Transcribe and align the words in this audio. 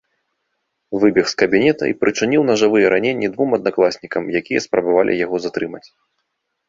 Выбег 1.01 1.27
з 1.33 1.35
кабінета 1.41 1.83
і 1.91 1.93
прычыніў 2.01 2.47
нажавыя 2.51 2.85
раненні 2.93 3.27
двум 3.37 3.49
аднакласнікам, 3.61 4.23
якія 4.41 4.59
спрабавалі 4.67 5.21
яго 5.25 5.35
затрымаць. 5.45 5.87